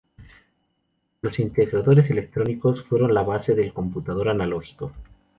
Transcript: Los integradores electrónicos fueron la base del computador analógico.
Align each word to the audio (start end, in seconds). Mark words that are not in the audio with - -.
Los 1.21 1.37
integradores 1.39 2.09
electrónicos 2.09 2.81
fueron 2.81 3.13
la 3.13 3.21
base 3.21 3.53
del 3.53 3.71
computador 3.71 4.29
analógico. 4.29 4.91